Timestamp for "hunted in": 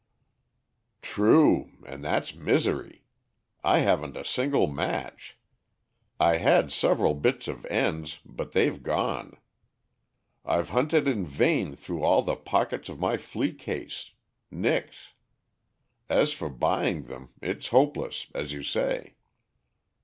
10.71-11.23